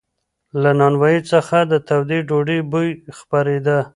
له 0.61 0.71
نانوایۍ 0.79 1.19
څخه 1.31 1.57
د 1.71 1.73
تودې 1.87 2.19
ډوډۍ 2.27 2.59
بوی 2.71 2.89
خپرېده. 3.17 3.79